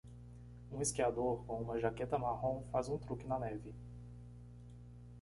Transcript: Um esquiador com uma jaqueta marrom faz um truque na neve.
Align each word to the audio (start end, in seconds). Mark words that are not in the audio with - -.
Um 0.71 0.81
esquiador 0.81 1.45
com 1.45 1.61
uma 1.61 1.77
jaqueta 1.79 2.17
marrom 2.17 2.63
faz 2.71 2.89
um 2.89 2.97
truque 2.97 3.27
na 3.27 3.37
neve. 3.37 3.71